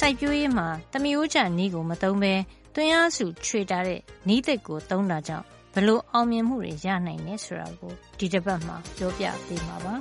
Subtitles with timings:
[0.00, 2.34] စိုက်ပျိုးရေးမှာသမယိုးကျနည်းကိုမသုံးဘဲ
[2.74, 5.44] သွင်းအားစုခြွေတာတဲ့နည်းသစ်ကိုသုံးတာကြောင့်
[5.74, 9.94] ဘလို့အောင်မြင်မှုတွေရနိုင်လဲဆိုတာကိုဒီတစ်ပတ်မှာပြောပြပေးမှာပါ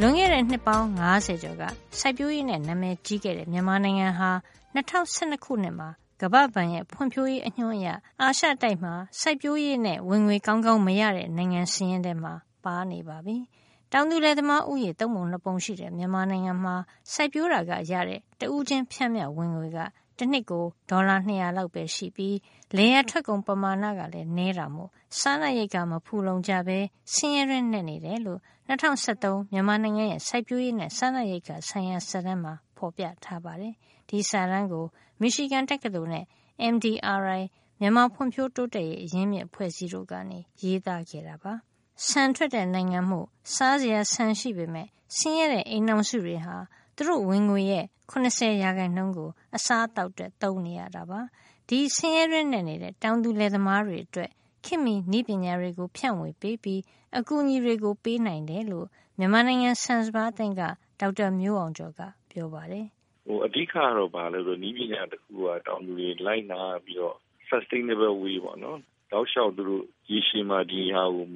[0.00, 1.62] လွန်ခဲ့တဲ့နှစ်ပေါင်း90ကျော်က
[1.98, 4.30] စိုက်ပျိုးရေးနဲ့နာမည်ကြီးခဲ့တဲ့မြန်မာနိုင်ငံဟာ
[4.74, 5.88] 2012ခုနှစ်မှာ
[6.20, 7.88] ကမ္ဘာ့ဘဏ်ရဲ့ဖွံ့ဖြိုးရေးအညွှန်းအရ
[8.20, 12.32] အာရှတိုက်မှာစိုက်ပျိုးရေးနဲ့ဝင်ငွေကောင်းကောင်းမရတဲ့နိုင်ငံစာရင်းထဲမှာ
[12.64, 13.38] ပါနေပါပြီ။
[13.98, 16.74] တောင်သူလယ်သမားဦးရေ သုံးပုံနှစ်ပုံရှိတဲ့ မြန်မာနိုင်ငံမှာ
[17.12, 19.78] စိုက်ပျိုးတာကရတဲ့ တဦးချင်းဖြန့်မြတ်ဝင်ငွေက
[20.18, 22.36] တနှစ်ကို ဒေါ်လာ200လောက်ပဲရှိပြီး
[22.76, 26.78] လယ်ယာထွက်ကုန်ပမာဏကလည်း နည်းတာမို့ စားနပ်ရိက္ခာ မဖူလုံကြဘဲ
[27.14, 33.74] ဆင်းရဲတွင်းနက်နေတယ်လို့2013မြန်မာနိုင်ငံရဲ့ စိုက်ပျိုးရေးနဲ့ စားနပ်ရိက္ခာဆိုင်ရာ စာတမ်းမှာ ဖော်ပြထားပါတယ်။
[34.08, 34.84] ဒီစာတမ်းကို
[35.20, 36.24] မီရှီဂန်တက္ကသိုလ်နဲ့
[36.72, 37.42] MDRI
[37.80, 41.54] မြန်မာဖွံ့ဖြိုးတိုးတက်ရေး အရင်းမြစ် အဖွဲ့အစည်းတို့ကနေရေးသားခဲ့တာပါ။
[42.04, 46.56] ဆန်ထွက်တဲ့နိုင်ငံမို့ စားစရာဆန်ရှိပေမယ့် ဆင်းရဲတဲ့ အိမ်ထောင်စုတွေဟာ
[46.96, 48.38] သူတို့ဝင်ငွေရဲ့ ၇၀
[48.78, 51.20] %ကို အစားအသောက်အတွက် သုံးနေရတာပါ။
[51.68, 54.30] ဒီဆင်းရဲတွင်းနက်နေတဲ့ တောင်သူလယ်သမားတွေအတွက်
[54.64, 56.80] ခေတ်မီနည်းပညာတွေကို ဖြန့်ဝေပေးပြီး
[57.18, 58.86] အကူအညီတွေ ပေးနိုင်တယ်လို့
[59.18, 60.62] မြန်မာနိုင်ငံဆန်စပါးအသင်းက
[61.00, 62.86] ဒေါက်တာမျိုးအောင်ကျော်က ပြောပါတယ်။
[63.46, 67.16] အဓိကတော့ ဘာလဲဆိုတော့ နည်းပညာတခုက တောင်သူတွေ လိုက်နာပြီးတော့
[67.50, 68.78] sustainable way ပေါ့နော်။
[69.12, 71.26] တောက်လျှောက်သူတို့ရေရှည်မှာဒီဟာကို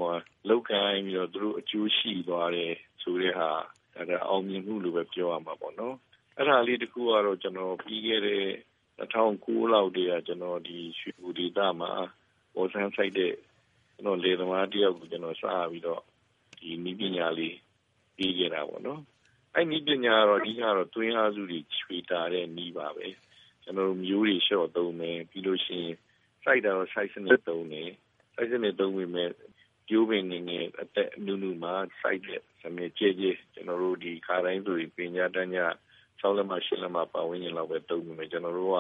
[0.49, 3.51] လုပ်ကိုင်ပြီးတော့သူတို့အကျိုးရှိသွားတယ်ဆိုတဲ့ဟာ
[4.29, 5.95] အောင်မြင်မှုလို့ပဲပြောရမှာပေါ့နော်။
[6.39, 8.45] အဲဒါလေးတခုကတော့ကျနော်ပြီးခဲ့တဲ့
[8.99, 11.93] ၂၀၀၉လောက်တည်းကကျနော်ဒီရွှေဘိုဒေသမှာ
[12.55, 13.35] ပေါ်ဆန်းစိုက်တဲ့
[14.25, 16.03] လယ်သမားတယောက်ကိုကျနော်စပြီးတော့
[16.59, 17.57] ဒီနည်းပညာလေး
[18.17, 19.01] ပေးခဲ့တာပေါ့နော်။
[19.55, 23.07] အဲဒီနည်းပညာကတော့အဓိကတော့သွင်းအားစုတွေခြွေတာတဲ့နည်းပါပဲ။
[23.65, 25.97] ကျနော်တို့မျိုးတွေလျှော့သုံးမယ်။ပြီးလို့ရှိရင်
[26.45, 27.91] စိုက်တာတော့စိုက်စနစ်သုံးတယ်။
[28.35, 29.33] စိုက်စနစ်သုံးပေမယ့်
[29.89, 35.73] ပျိုးပင်ငယ်ငယ်အသက်နုနုမှာစိုက်တဲ့စနစ်ကျဲကျဲကျနော်တို့ခါတိုင်းဆိုရင်ပင်ကြားတန်းကြား
[36.21, 38.77] ၆လက်မ၈လက်မပတ်ဝန်းကျင်လောက်ပဲသုံးပေမယ့်ကျနော်တို့က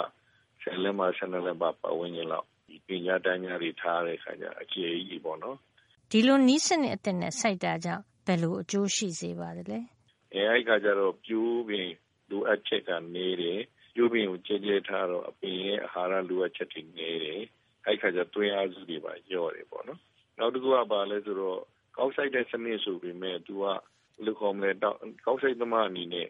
[0.62, 2.46] ၁၀လက်မ၁၂လက်မပတ်ဝန်းကျင်လောက်
[2.86, 5.56] ပင်ကြားတန်းကြားတွေထားတဲ့အခါကျတော့အကျယ်ကြီးပေါ့နော်။
[6.10, 9.78] ဒီလိုနည်းစနစ်အသစ်နဲ့စိုက်တာကြောင့်ဘယ်လိုအကျိုးရှိစေပါသလဲ။
[10.34, 11.88] အဲဒီအခါကျတော့ပျိုးပင်
[12.30, 13.60] လိုအပ်ချက်ကနည်းတယ်။
[13.94, 17.42] ပျိုးပင်ကိုကျဲကျဲထားတော့အပင်ရဲ့အာဟာရလိုအပ်ချက်တွေနည်းတယ်။
[17.86, 20.00] အဲဒီအခါကျသွင်းအားစုတွေပါလျော့တယ်ပေါ့နော်။
[20.38, 21.60] နောက်တခုကဘာလဲဆိုတော့
[21.96, 23.80] ကောက်စိုက်တဲ့စနစ်ဆိုပေမယ့်သူကဘယ်
[24.24, 26.28] လိုခေါ်မလဲကောက်စိုက်သမားအနေနဲ့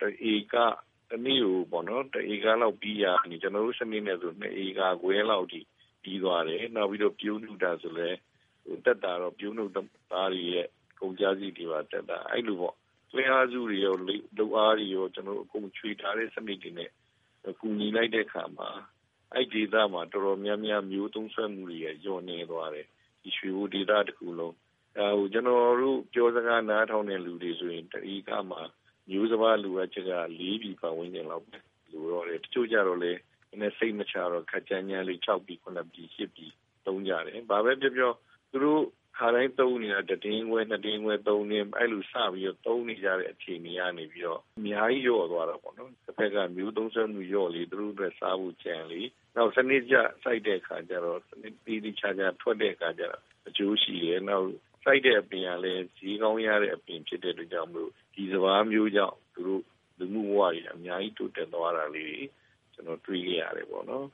[0.00, 0.56] တဧက
[1.10, 5.60] တနေ့ကိုပေါ့နော်တဧကလောက်ပြီးရရင်ကျွန်တော်တို့စနစ်နဲ့ဆို2ဧကခွဲလောက်ထိ
[6.02, 8.08] ပြီးသွားတယ်နောက်ပြီးတော့ပြုံးနှုတ်တာဆိုလဲ
[8.84, 10.66] တက်တာတော့ပြုံးနှုတ်သားတွေရဲ့
[11.00, 12.74] ကုန်ကြစည်တွေပါတက်တာအဲ့လိုပေါ့
[13.12, 16.90] သွေးအားစုတွေရောလုံအားတွေရောကျွန်တော်တို့အကုန်ချွေထားတဲ့စနစ်တွေနဲ့
[17.60, 18.68] ကူညီလိုက်တဲ့အခါမှာ
[19.34, 22.86] အဲ့ဒေသမှာတော်တော်များများမျိုးသုံးဆွဲမှုတွေရညော့နေသွားတယ်
[23.22, 24.54] ဒီရွှေဘိုဒေသတစ်ခုလုံး
[24.98, 28.62] အဲဟိုကျွန်တော်တို့ပြောစကားနားထောင်တဲ့လူတွေဆိုရင်တတိကမှာ
[29.10, 31.56] မျိုးစပါးလူအပ်ချက်က၄ပြည်ပတ်ဝန်းကျင်လောက်ပဲ
[31.90, 33.12] လူတော့တယ်တချို့ကြတော့လေ
[33.60, 36.52] နည်းစိတ်မချတော့ခက်ကြမ်းကြမ်းလေး6ပြည်9ပြည်10ပြည်
[36.86, 38.12] သုံးကြတယ်ဘာပဲပြောပြော
[38.50, 38.82] သူတို့
[39.16, 49.00] ခါတိုင်းသုံးနေတာတတင်းခွဲနှစ်တင်းခွဲသုံးနေအဲ့လိုစပြီးတော့သုံးနေကြတဲ့အခြေအနေကနေပြီးတော့အများကြီးရော့သွားတော့ပေါ့နော်တစ်ဖက်ကမျိုးသုံးဆွဲမှုရော့လေသူတို့အတွက်စားဖို့ကြံလေ
[49.36, 54.46] နောက်စနစ်ကျစိုက်တဲ့အခါကျတော့စနစ်တီးတီးချာချာထွက်တဲ့အခါကျတော့အကျိုးရှိတယ်နောက်
[54.84, 59.62] စိုက်တဲ့အပင်ကလည်းဈေးကောင်းရတဲ့အပင်ဖြစ်တဲ့အတွက်ကြောင့်မလို့ဒီစဘာမျိုးကြောင့်သူတို့
[59.98, 62.26] လူမှုဘဝတွေအများကြီးတိုးတက်သွားတာလေး
[62.72, 64.06] ကျွန်တော်တွေ့ခဲ့ရတယ်ပေါ့နော်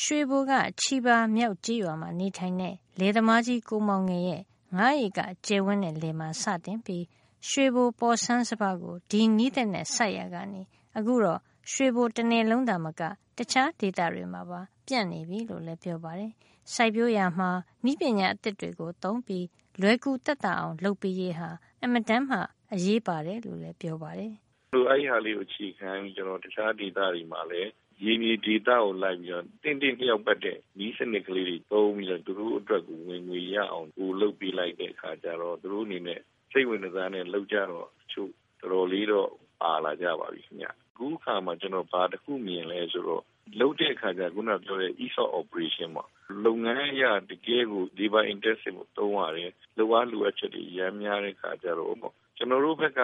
[0.00, 4.42] ရွှေဘိုကချီပါမြောက်ကြီးရွာမှာနေထိုင်တဲ့လေသမားကြီးကိုမောင်ငယ်ရဲ့
[4.78, 7.04] 9ဧကကျယ်ဝန်းတဲ့လေမှာစတင်ပြီး
[7.48, 10.62] ရွှေဘိုပေါ်ဆန်းစပါးကိုဒီနီးတဲ့နဲ့ဆက်ရကနေ
[10.96, 11.40] အခုတော့
[11.72, 13.02] ရွှေဘိုတနယ်လုံးသာမက
[13.42, 16.32] တခြားဒေသတွေမှာပါ ပြန့်နေပြီလို့လည်း ပြောပါတယ်။
[16.74, 17.50] စိုက်ပျိုးရာမှာ
[17.90, 19.46] ဤပညာအသစ်တွေကိုသုံးပြီး
[19.80, 21.50] လွယ်ကူတက်တာအောင် လုပ်ပေးရေးဟာ
[21.84, 22.38] အမတမ်းမှ
[22.72, 24.32] အရေးပါတယ်လို့လည်း ပြောပါတယ်။
[24.74, 27.70] လိုအဲ့ဟာလေးကိုခြေခံပြီး ကျွန်တော်တခြားဒေသတွေမှာလည်း
[28.04, 36.20] ရေမြေဒေတာကို လိုက်ပြီးတော့တင့်တင့်လျောက်ပတ်တဲ့နီးစနစ်ကလေးတွေ သုံးပြီးတော့ သူတို့အတွက်ကို ဝင်ငွေရအောင်ကိုလုပ်ပေးလိုက်တဲ့ အခါကျတော့ သူတို့အနေနဲ့
[36.52, 43.24] စိတ်ဝင်စားနဲ့ လုပ်ကြတော့ချို့ တော်တော်လေးတော့ ပါလာကြပါပြီခင်ဗျ အခုခါမှာ ကျွန်တော် ဘာတစ်ခုမြင်လဲဆိုတော့
[43.58, 46.08] လုပ်တဲ့အခါကျခုနပြောတဲ့ ESOP operation ပေါ့
[46.44, 53.00] လုပ်ငန်းရတကယ်ကို labor intensive ကိုသုံးရတယ်လိုအားလိုအပ်ချက်တွေရမ်းများတဲ့အခါကျတော့ပေါ့ကျွန်တော်တို့ဘက်က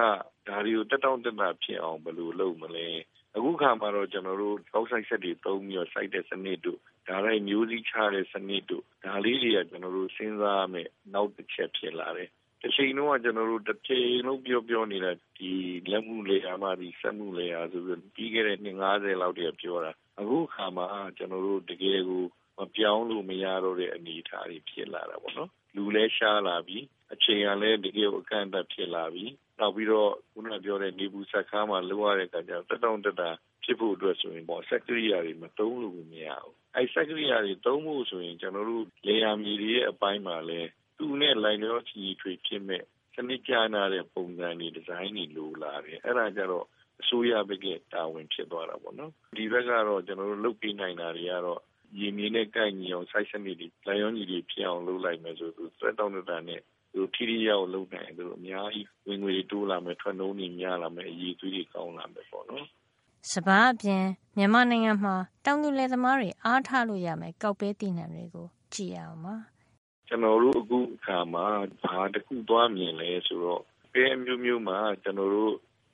[0.49, 2.89] ဒါတွေကိုတက်တောင့်တက်တာဖြစ်အောင်ဘယ်လိုလုပ်မလဲ
[3.37, 12.31] အခုခါမှာတော့ကျွန်တော်တို့ကောက်ဆိုင်ဆက်တွေသုံးပြီးတော့စိုက်တဲ့စနစ်တို့ဒါလိုက်မျိုးစည်းချတဲ့စနစ်တို့ဒါလေးတွေကကျွန်တော်တို့စဉ်းစားရမယ်နောက်တစ်ချက်ဖြစ်လာတယ်
[12.63, 15.51] တစ်ချိန်လုံးကကျွန်တော်တို့တစ်ချိန်လုံးပြောပြောနေတာဒီ
[15.91, 20.87] လက်မှုလေယာမှဒီစက်မှုလေယာဆိုပြီးပြီးခဲ့တဲ့နှစ်90လောက်တည်းပြောတာ အခုခါမှာ
[21.17, 22.25] ကျွန်တော်တို့ တကယ်ကို
[22.59, 26.79] မပြောင်းလို့မရတော့တဲ့ အနေအထားတွေ ဖြစ်လာတာပေါ့နော် လူလဲရှားလာပြီ
[27.13, 29.25] အချိန်ကလည်း တကယ်အကန့်အသတ်ဖြစ်လာပြီ
[29.59, 33.31] နောက်ပြီးတော့ ခုနပြောတဲ့ နေဘူးဆက်ခါးမှာလိုရတဲ့အခါကျတော့တက်တောင့်တက်တာ
[33.65, 40.61] ဖြစ်ဖို့အတွက်ဆိုရင်ပေါ့စက်ကရိယာတွေ မသုံးလို့မရဘူး အဲစက်ကရိယာတွေ သုံးဖို့ဆိုရင် ကျွန်တော်တို့လေယာမြေတွေရဲ့ အပိုင်းမှာလဲ
[40.99, 42.83] သူနဲ့ လိုက်ရောချီထွေဖြစ်မဲ့
[43.15, 46.67] စနစ်ကျနာတဲ့ ပုံစံတွေ ဒီဇိုင်းတွေ လိုလာတယ် အဲ့ဒါကြတော့
[47.01, 51.61] အစိုးရဘက်က တာဝန်ဖြစ်သွားတာပေါ့နော် ဒီဘက်ကတော့ ကျွန်တော်တို့ လုပ်ပြနိုင်တာတွေကတော့
[52.01, 56.61] ရင်းမြစ်နဲ့ ကိုက်ညီအောင်စိုက်စနစ်တွေလမ်းရောညီတွေဖြစ်အောင် လုပ်လိုက်မယ်ဆိုသူသက်တောင့်တတာနဲ့
[56.93, 62.67] သူထိရိရောက်လုပ်နိုင်သူအများကြီး ဝင်ငွေ တိုးလာမယ် ထွက်နှုန်းတွေများလာမယ် အရေးသွေးတွေ ကောင်းလာမယ်ပေါ့နော်
[63.33, 64.05] စပါးအပြင်
[64.37, 65.15] မြန်မာနိုင်ငံမှာ
[65.45, 69.35] တောင်သူလယ်သမားတွေ အားထားလို့ရမယ်ကောက်ပဲတည်နှံတွေကို ကြည့်ရအောင်ပါ
[70.09, 71.45] ကျွန်တော်တို့ အခုအခါမှာ
[71.83, 73.63] ဘာတစ်ခုသွားမြင်လဲဆိုတော့
[73.93, 75.31] ပဲမျိုးမျိုးမှာ ကျွန်တော်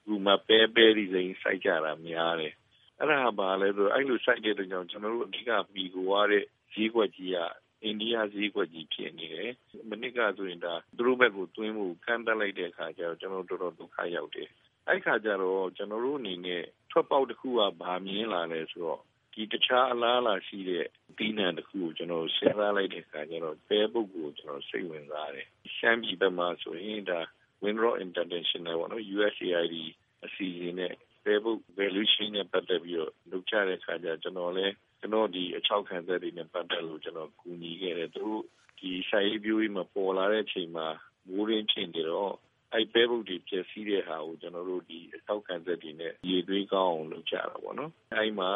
[0.07, 2.55] တို့ဒီမှာပဲပဲဒီစိမ်းစိုက်ကြတာများတယ်
[2.99, 7.39] အဲ့ဒါဘာလဲဆိုတော့အဲ့လိုစိုက်တဲ့အတွက်ကြောင့်ကျွန်တော်တို့အဓိကပြီးကိုရတဲ့ဈေးကွက်ကြီးက
[7.83, 9.51] အိန္ဒိယဈေးကွက်ကြီးဖြစ်နေတယ်။
[9.91, 14.49] မနစ်ကဆိုရင်ဒါသူတို့ဘက်ကိုတွင်းမှုကန့်တက်လိုက်တဲ့အခါကျတော့ကျွန်တော်တို့တော်တော်ဒုက္ခရောက်တယ်။
[14.89, 19.01] အဲ့ခါကျတော့ကျွန်တော်တို့အနေနဲ့ထွက်ပေါက်တစ်ခုကဘာမြင်လာလဲဆိုတော့
[19.33, 25.47] ဒီတခြားအလားအလာရှိတဲ့ပြီးနံတစ်ခုကိုကျွန်တော်စဉ်းစားလိုက်တဲ့အခါကျတော့ပဲပုတ်ကိုကျွန်တော်စိတ်ဝင်စားတယ်။
[25.77, 27.21] ရှမ်းပြည်ဘက်မှာဆိုရင်ဒါ
[27.64, 29.76] Windrow International ပေါ့နော် USAID
[30.26, 30.94] အစီအစဉ်နဲ့
[31.25, 38.43] Facebook valuation နဲ့ပတ်သက်ပြီးတော့လုပ်ကြတဲ့အခါကျကျွန်တော်လည်းကျွန်တော်ဒီအချောက်ခံသက်တွေနဲ့ပတ်သက်လို့ကျွန်တော်ကူညီခဲ့တယ်သူတို့
[38.79, 40.87] ဒီဆိုင်ရေးပြိုးကြီးမှာပေါ်လာတဲ့အချိန်မှာ
[41.29, 42.32] မိုးရင်းဖြစ်နေတော့
[42.73, 48.50] အဲ့ပဲဘုတ်တွေပြည့်စည်တဲ့ဟာကိုကျွန်တော်တို့ဒီအထောက်ခံသက်တွေနဲ့ရေသွေးကောင်းအောင်လုပ်ကြတာပေါ့နော်အဲ့မှာ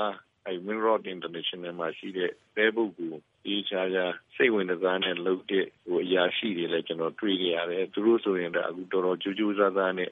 [0.47, 3.15] အဲ့ Winrod International မှာရှိတဲ့ပဲဘုတ်ကို
[3.45, 4.05] ဒီချာချာ
[4.37, 10.11] စိတ်ဝင်စားနဲ့လုပ်တဲ့ဟိုအရာရှိတွေလည်းကျွန်တော်တွေ့ကြရတယ်သူတို့ဆိုရင်တော့အခုတော်တော်ကြိုးကြိုးစားစားနဲ့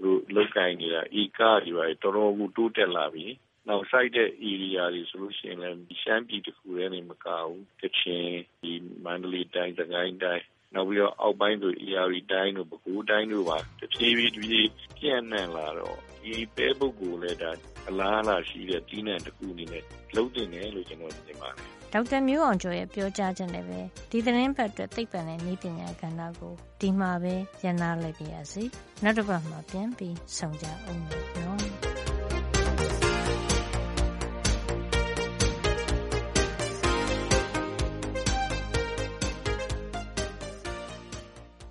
[0.00, 3.26] သူတို့လုတ်ကင်နေတာဤကားတွေပါတော်တော်ကိုတိုးတက်လာပြီ
[3.68, 8.28] နောက်ဆိုင်တဲ့ area တွေဆိုလို့ရှိရင်လည်းရှမ်းပြည်တခုတည်းနေမကဘူးကချင်
[8.60, 8.72] ဒီ
[9.04, 17.50] မန္တလေးတိုင်းစကိုင်းတိုင်း နောက်ပြီးတော့အောက်ပိုင်းဆို ERI တိုင်းတို့ပဲခူးတိုင်းတို့ပါတဖြည်းဖြည်းတဖြည်းပြန့်နှံ့လာတော့ဒီပဲပုတ်ကိုလည်းဒါ
[17.88, 19.84] အလားအလာရှိတဲ့တီးနှံတစ်ခုအနေနဲ့
[20.16, 23.80] လုံးတင်တယ်လို့ကျွန်တော်မြင်ပါတယ်ဒေါက်တာမျိုးအောင်ကျော်ရဲ့ပြောကြားချက်နဲ့ပဲ
[24.10, 28.64] ဒီသတင်းပတ်အတွက်သိပ္ပံနဲ့နည်းပညာကဏ္ဍကိုဒီမှာပဲရန်နာလိုက်ပါရစေ
[29.02, 31.02] နောက်တစ်ပတ်မှာပြန်ပြီးဆုံကြအောင်
[31.42, 31.51] နော်